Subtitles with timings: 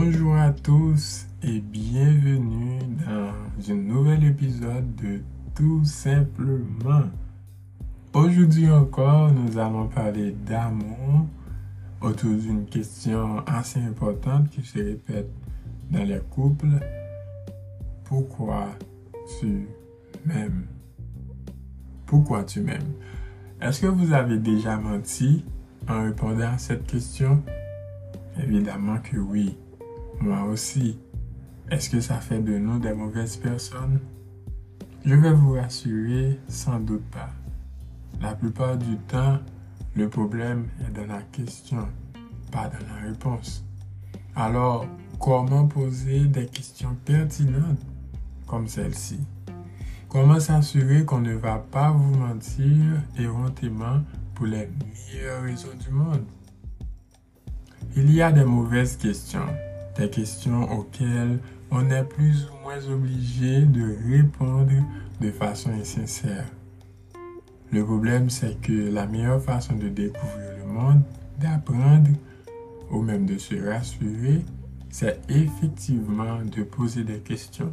[0.00, 5.22] Bonjour à tous et bienvenue dans un nouvel épisode de
[5.56, 7.02] Tout simplement.
[8.12, 11.26] Aujourd'hui encore, nous allons parler d'amour
[12.00, 15.32] autour d'une question assez importante qui se répète
[15.90, 16.78] dans les couples.
[18.04, 18.68] Pourquoi
[19.40, 19.66] tu
[20.24, 20.66] m'aimes?
[22.06, 22.92] Pourquoi tu m'aimes?
[23.60, 25.44] Est-ce que vous avez déjà menti
[25.88, 27.42] en répondant à cette question?
[28.40, 29.56] Évidemment que oui.
[30.20, 30.98] Moi aussi.
[31.70, 34.00] Est-ce que ça fait de nous des mauvaises personnes?
[35.04, 37.30] Je vais vous rassurer, sans doute pas.
[38.20, 39.38] La plupart du temps,
[39.94, 41.86] le problème est dans la question,
[42.50, 43.64] pas dans la réponse.
[44.34, 44.86] Alors,
[45.20, 47.84] comment poser des questions pertinentes
[48.46, 49.20] comme celle-ci?
[50.08, 54.00] Comment s'assurer qu'on ne va pas vous mentir éhontément
[54.34, 56.24] pour les meilleures raisons du monde?
[57.94, 59.46] Il y a des mauvaises questions
[59.98, 64.72] des questions auxquelles on est plus ou moins obligé de répondre
[65.20, 66.46] de façon insincère.
[67.70, 71.02] Le problème, c'est que la meilleure façon de découvrir le monde,
[71.38, 72.10] d'apprendre
[72.90, 74.44] ou même de se rassurer,
[74.88, 77.72] c'est effectivement de poser des questions.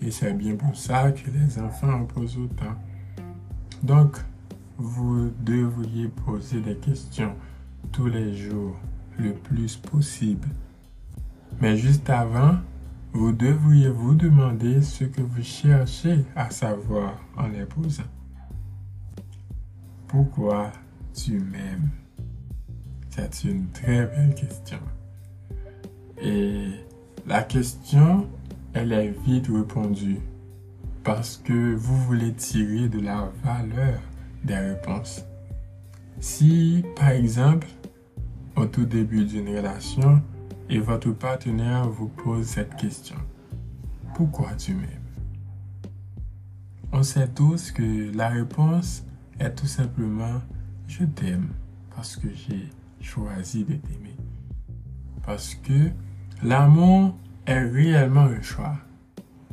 [0.00, 2.74] Et c'est bien pour ça que les enfants en posent autant.
[3.82, 4.16] Donc,
[4.76, 7.34] vous devriez poser des questions
[7.92, 8.76] tous les jours,
[9.18, 10.48] le plus possible.
[11.60, 12.56] Mais juste avant,
[13.12, 18.02] vous devriez vous demander ce que vous cherchez à savoir en les posant.
[20.06, 20.70] Pourquoi
[21.12, 21.90] tu m'aimes?
[23.10, 24.78] C'est une très belle question.
[26.22, 26.68] Et
[27.26, 28.28] la question,
[28.72, 30.20] elle est vite répondue
[31.02, 34.00] parce que vous voulez tirer de la valeur
[34.44, 35.24] des réponses.
[36.20, 37.66] Si, par exemple,
[38.56, 40.22] au tout début d'une relation,
[40.70, 43.16] et votre partenaire vous pose cette question.
[44.14, 44.88] Pourquoi tu m'aimes?
[46.92, 49.04] On sait tous que la réponse
[49.38, 50.40] est tout simplement
[50.86, 51.48] je t'aime
[51.94, 52.68] parce que j'ai
[53.00, 54.16] choisi de t'aimer.
[55.24, 55.90] Parce que
[56.42, 57.14] l'amour
[57.46, 58.76] est réellement un choix.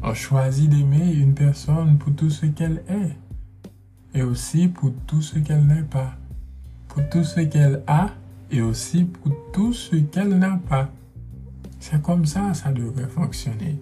[0.01, 3.17] On choisit d'aimer une personne pour tout ce qu'elle est
[4.17, 6.15] et aussi pour tout ce qu'elle n'est pas.
[6.87, 8.11] Pour tout ce qu'elle a
[8.51, 10.89] et aussi pour tout ce qu'elle n'a pas.
[11.87, 13.79] C'est comme ça, ça devrait fonctionner.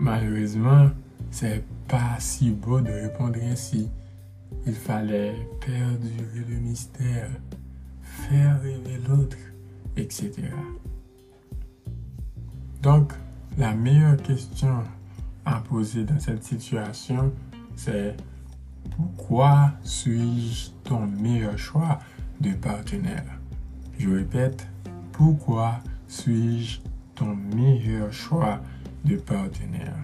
[0.00, 0.90] Malheureusement,
[1.30, 3.88] c'est pas si beau de répondre ainsi.
[4.66, 7.30] Il fallait perdurer le mystère,
[8.00, 9.36] faire rêver l'autre,
[9.96, 10.32] etc.
[12.82, 13.12] Donc,
[13.56, 14.82] la meilleure question
[15.44, 17.32] à poser dans cette situation,
[17.76, 18.16] c'est
[18.96, 22.00] pourquoi suis-je ton meilleur choix
[22.40, 23.38] de partenaire?
[23.96, 24.66] Je répète,
[25.12, 25.78] pourquoi
[26.08, 26.80] suis-je
[27.16, 28.60] ton meilleur choix
[29.04, 29.96] de partenaire.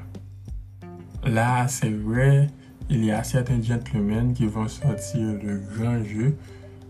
[1.25, 2.49] Là, c'est vrai,
[2.91, 6.37] il y a certains gentlemen qui vont sortir le grand jeu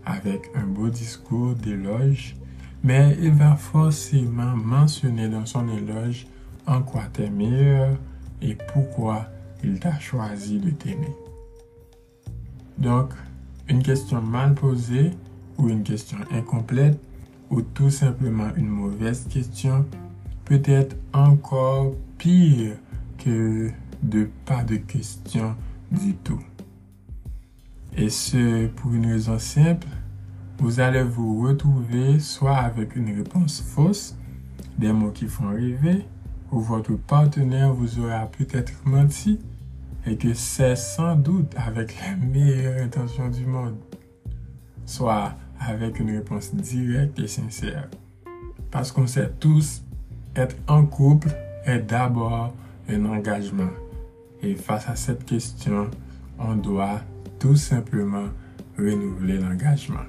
[0.05, 2.35] avec un beau discours d'éloge,
[2.83, 6.25] mais il va forcément mentionner dans son éloge
[6.65, 7.97] en quoi tu es meilleur
[8.41, 9.27] et pourquoi
[9.63, 11.15] il t'a choisi de t'aimer.
[12.77, 13.13] Donc,
[13.69, 15.11] une question mal posée
[15.57, 16.99] ou une question incomplète
[17.49, 19.85] ou tout simplement une mauvaise question
[20.45, 22.75] peut-être encore pire
[23.17, 23.69] que
[24.01, 25.55] de pas de questions
[25.91, 26.41] du tout.
[27.95, 29.87] Et ce, pour une raison simple,
[30.57, 34.15] vous allez vous retrouver soit avec une réponse fausse,
[34.77, 36.05] des mots qui font rêver,
[36.51, 39.39] ou votre partenaire vous aura peut-être menti,
[40.05, 43.77] et que c'est sans doute avec les meilleures intentions du monde,
[44.85, 47.89] soit avec une réponse directe et sincère.
[48.71, 49.83] Parce qu'on sait tous
[50.35, 51.29] être en couple
[51.65, 52.53] est d'abord
[52.89, 53.69] un engagement.
[54.41, 55.89] Et face à cette question,
[56.39, 57.01] on doit
[57.39, 58.27] tout simplement
[58.77, 60.05] renouveler l'engagement.